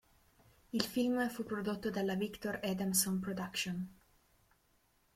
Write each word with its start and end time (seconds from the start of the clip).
Il 0.71 0.81
film 0.81 1.29
fu 1.29 1.43
prodotto 1.43 1.91
dalla 1.91 2.15
Victor 2.15 2.59
Adamson 2.63 3.19
Productions. 3.19 3.85